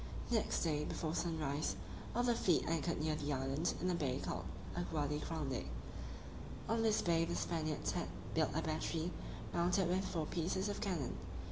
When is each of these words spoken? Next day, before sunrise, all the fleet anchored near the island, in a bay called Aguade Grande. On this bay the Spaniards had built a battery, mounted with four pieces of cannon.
Next 0.31 0.63
day, 0.63 0.83
before 0.83 1.13
sunrise, 1.13 1.75
all 2.15 2.23
the 2.23 2.33
fleet 2.33 2.65
anchored 2.67 2.99
near 2.99 3.13
the 3.13 3.31
island, 3.33 3.75
in 3.79 3.91
a 3.91 3.93
bay 3.93 4.17
called 4.17 4.45
Aguade 4.75 5.21
Grande. 5.27 5.65
On 6.67 6.81
this 6.81 7.03
bay 7.03 7.23
the 7.23 7.35
Spaniards 7.35 7.91
had 7.91 8.07
built 8.33 8.49
a 8.55 8.63
battery, 8.63 9.11
mounted 9.53 9.87
with 9.87 10.03
four 10.03 10.25
pieces 10.25 10.69
of 10.69 10.81
cannon. 10.81 11.15